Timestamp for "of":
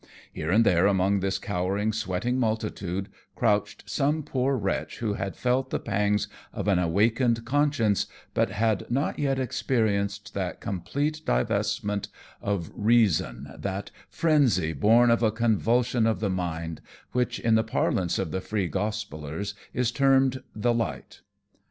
6.51-6.67, 12.41-12.71, 15.11-15.21, 16.07-16.19, 18.17-18.31